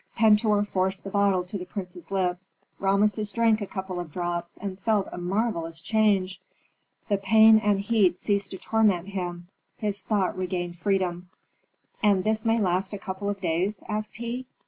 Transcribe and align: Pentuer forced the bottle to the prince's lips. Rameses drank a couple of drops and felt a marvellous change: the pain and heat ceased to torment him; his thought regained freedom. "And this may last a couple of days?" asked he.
Pentuer 0.17 0.63
forced 0.65 1.03
the 1.03 1.11
bottle 1.11 1.43
to 1.43 1.59
the 1.59 1.65
prince's 1.67 2.09
lips. 2.09 2.57
Rameses 2.79 3.31
drank 3.31 3.61
a 3.61 3.67
couple 3.67 3.99
of 3.99 4.11
drops 4.11 4.57
and 4.57 4.79
felt 4.79 5.07
a 5.11 5.19
marvellous 5.19 5.79
change: 5.79 6.41
the 7.07 7.19
pain 7.19 7.59
and 7.59 7.79
heat 7.81 8.19
ceased 8.19 8.49
to 8.49 8.57
torment 8.57 9.09
him; 9.09 9.47
his 9.77 10.01
thought 10.01 10.35
regained 10.35 10.79
freedom. 10.79 11.29
"And 12.01 12.23
this 12.23 12.43
may 12.43 12.57
last 12.59 12.93
a 12.93 12.97
couple 12.97 13.29
of 13.29 13.39
days?" 13.41 13.83
asked 13.87 14.15
he. 14.15 14.47